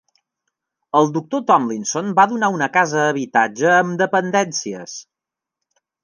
[0.99, 4.97] El doctor Thomlinson va donar una casa habitatge amb dependències.